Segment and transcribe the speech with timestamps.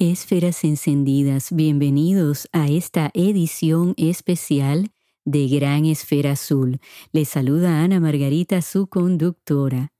[0.00, 4.92] Esferas encendidas, bienvenidos a esta edición especial
[5.26, 6.80] de Gran Esfera Azul.
[7.12, 9.92] Les saluda Ana Margarita, su conductora.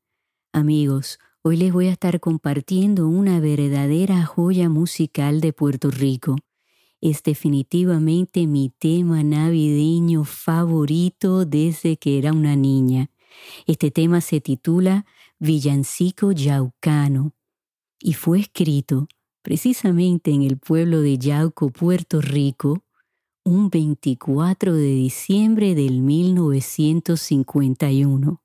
[0.55, 6.37] Amigos, hoy les voy a estar compartiendo una verdadera joya musical de Puerto Rico.
[7.03, 13.11] Es definitivamente mi tema navideño favorito desde que era una niña.
[13.67, 15.05] Este tema se titula
[15.39, 17.35] Villancico Yaucano
[18.01, 19.07] y fue escrito
[19.43, 22.85] precisamente en el pueblo de Yauco, Puerto Rico,
[23.45, 28.43] un 24 de diciembre del 1951.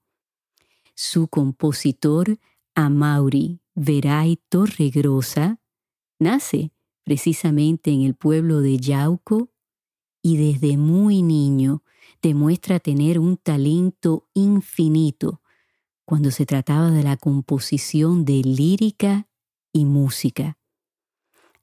[0.93, 2.39] Su compositor,
[2.75, 5.59] Amaury Veray Torregrosa,
[6.17, 6.71] nace
[7.03, 9.51] precisamente en el pueblo de Yauco
[10.21, 11.83] y desde muy niño
[12.21, 15.41] demuestra tener un talento infinito
[16.05, 19.27] cuando se trataba de la composición de lírica
[19.73, 20.57] y música.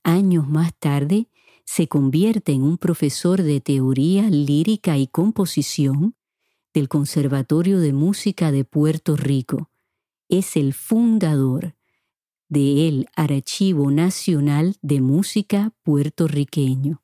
[0.04, 1.28] Años más tarde,
[1.64, 6.16] se convierte en un profesor de teoría lírica y composición
[6.74, 9.70] del Conservatorio de Música de Puerto Rico.
[10.28, 11.76] Es el fundador
[12.48, 17.02] del Archivo Nacional de Música puertorriqueño.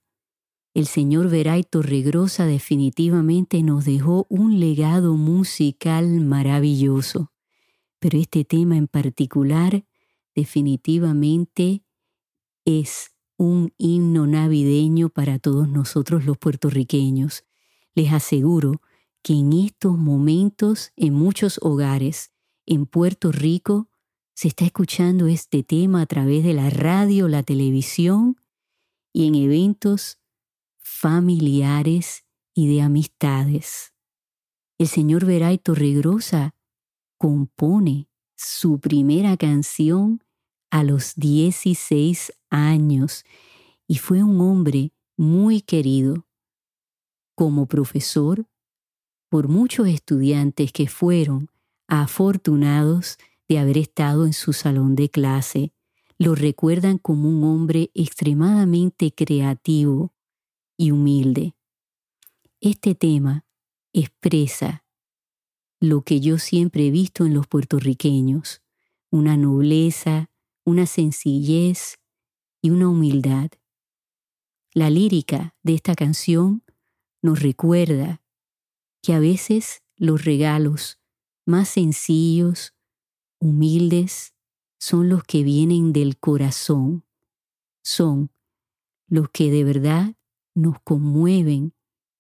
[0.75, 7.33] El señor Veray Torregrosa definitivamente nos dejó un legado musical maravilloso,
[7.99, 9.85] pero este tema en particular
[10.35, 11.83] definitivamente
[12.69, 17.45] es un himno navideño para todos nosotros los puertorriqueños.
[17.95, 18.83] Les aseguro
[19.23, 22.31] que en estos momentos en muchos hogares
[22.67, 23.89] en Puerto Rico
[24.35, 28.37] se está escuchando este tema a través de la radio, la televisión
[29.15, 30.19] y en eventos
[30.79, 33.95] familiares y de amistades.
[34.77, 36.55] El señor Veray Torregrosa
[37.17, 40.23] compone su primera canción
[40.71, 43.25] a los 16 años
[43.87, 46.27] y fue un hombre muy querido
[47.35, 48.47] como profesor
[49.29, 51.51] por muchos estudiantes que fueron
[51.87, 53.19] afortunados
[53.49, 55.73] de haber estado en su salón de clase.
[56.19, 60.13] Lo recuerdan como un hombre extremadamente creativo
[60.77, 61.55] y humilde.
[62.61, 63.45] Este tema
[63.93, 64.85] expresa
[65.81, 68.63] lo que yo siempre he visto en los puertorriqueños,
[69.11, 70.29] una nobleza,
[70.69, 71.99] una sencillez
[72.61, 73.51] y una humildad.
[74.75, 76.63] La lírica de esta canción
[77.23, 78.23] nos recuerda
[79.03, 81.01] que a veces los regalos
[81.47, 82.75] más sencillos,
[83.41, 84.35] humildes,
[84.79, 87.07] son los que vienen del corazón,
[87.83, 88.31] son
[89.09, 90.17] los que de verdad
[90.55, 91.73] nos conmueven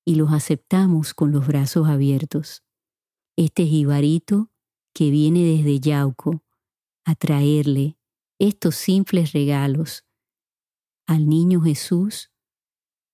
[0.07, 2.65] y los aceptamos con los brazos abiertos.
[3.37, 4.51] Este jibarito
[4.95, 6.43] que viene desde Yauco
[7.05, 7.98] a traerle
[8.39, 10.05] estos simples regalos
[11.07, 12.31] al niño Jesús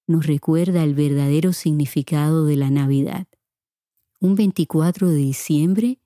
[0.07, 3.27] nos recuerda el verdadero significado de la Navidad.
[4.21, 5.99] Un 24 de diciembre,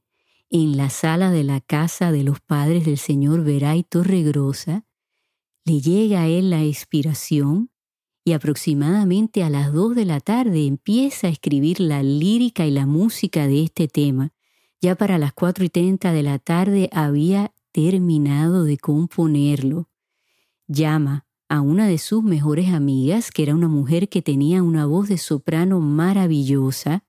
[0.50, 4.84] en la sala de la casa de los padres del señor Veray Torregrosa,
[5.64, 7.70] le llega a él la inspiración
[8.24, 12.86] y aproximadamente a las dos de la tarde empieza a escribir la lírica y la
[12.86, 14.32] música de este tema.
[14.80, 19.88] Ya para las cuatro y treinta de la tarde había terminado de componerlo.
[20.66, 25.08] Llama a una de sus mejores amigas, que era una mujer que tenía una voz
[25.08, 27.04] de soprano maravillosa,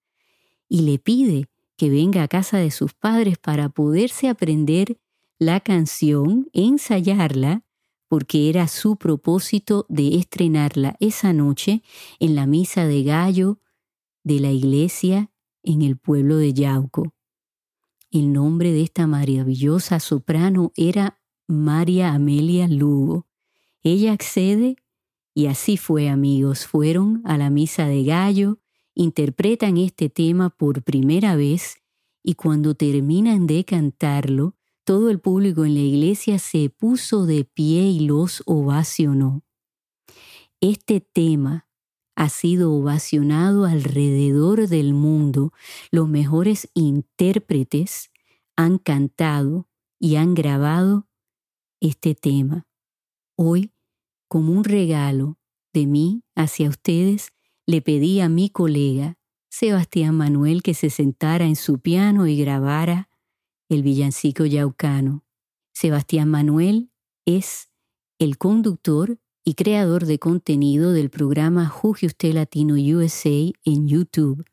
[0.68, 5.00] y le pide que venga a casa de sus padres para poderse aprender
[5.40, 7.64] la canción, ensayarla,
[8.08, 11.84] porque era su propósito de estrenarla esa noche
[12.20, 13.60] en la misa de gallo
[14.24, 15.32] de la iglesia
[15.64, 17.14] en el pueblo de Yauco.
[18.12, 23.28] El nombre de esta maravillosa soprano era María Amelia Lugo.
[23.84, 24.78] Ella accede
[25.36, 26.66] y así fue amigos.
[26.66, 28.58] Fueron a la misa de gallo,
[28.96, 31.84] interpretan este tema por primera vez
[32.24, 37.84] y cuando terminan de cantarlo, todo el público en la iglesia se puso de pie
[37.84, 39.44] y los ovacionó.
[40.62, 41.69] Este tema
[42.20, 45.54] ha sido ovacionado alrededor del mundo.
[45.90, 48.12] Los mejores intérpretes
[48.58, 49.70] han cantado
[50.02, 51.08] y han grabado
[51.80, 52.68] este tema.
[53.38, 53.72] Hoy,
[54.28, 55.40] como un regalo
[55.72, 57.32] de mí hacia ustedes,
[57.66, 59.18] le pedí a mi colega
[59.50, 63.08] Sebastián Manuel que se sentara en su piano y grabara
[63.70, 65.24] el villancico yaucano.
[65.72, 66.92] Sebastián Manuel
[67.26, 67.70] es
[68.20, 74.46] el conductor y creador de contenido del programa Juzgue Usted Latino USA en YouTube,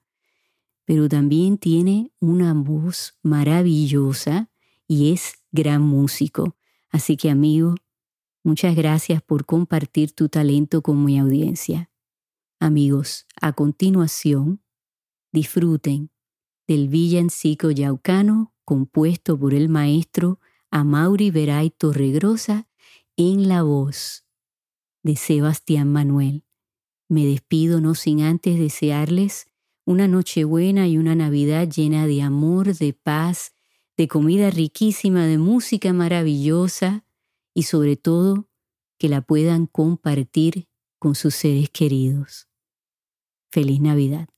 [0.87, 4.49] pero también tiene una voz maravillosa
[4.89, 6.57] y es gran músico.
[6.89, 7.75] Así que amigo,
[8.43, 11.91] Muchas gracias por compartir tu talento con mi audiencia.
[12.59, 14.63] Amigos, a continuación,
[15.31, 16.11] disfruten
[16.67, 20.41] del villancico yaucano compuesto por el maestro
[20.71, 22.67] Amaury Veray Torregrosa
[23.17, 24.26] en la voz
[25.07, 26.45] de Sebastián Manuel.
[27.09, 29.47] Me despido no sin antes desearles
[29.85, 33.55] una Nochebuena y una Navidad llena de amor, de paz,
[33.97, 37.05] de comida riquísima, de música maravillosa
[37.55, 38.49] y sobre todo
[38.99, 40.69] que la puedan compartir
[40.99, 42.49] con sus seres queridos.
[43.49, 44.29] Feliz Navidad.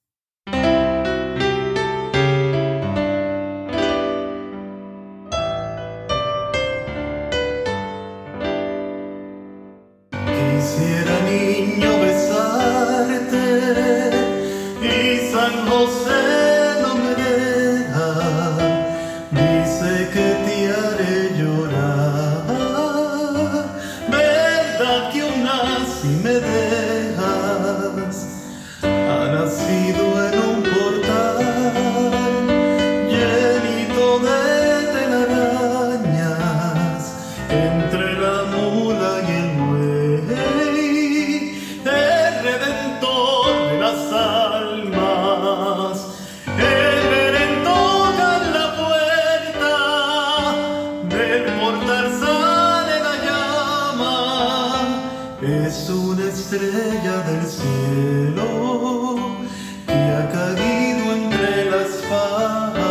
[55.68, 59.18] Es una estrella del cielo
[59.86, 62.88] que ha caído entre las fajas.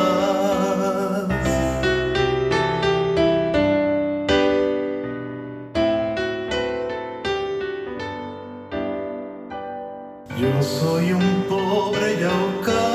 [10.39, 12.86] Yo soy un pobre yaucano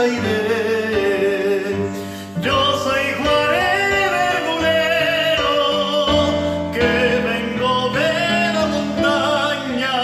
[0.00, 0.12] Yo
[2.84, 3.50] soy Juan
[4.64, 4.86] el
[6.72, 6.92] que
[7.26, 8.12] vengo de
[8.54, 9.96] la montaña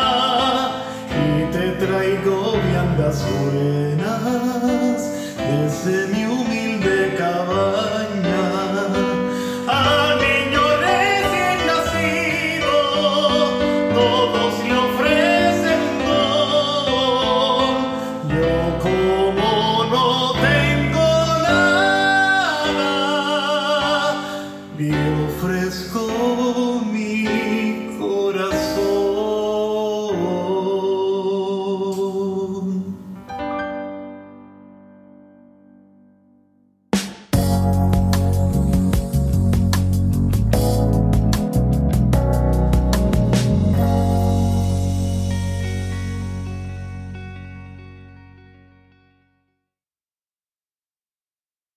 [1.15, 2.37] y te traigo
[2.69, 5.01] viandas buenas
[5.39, 6.24] desde mi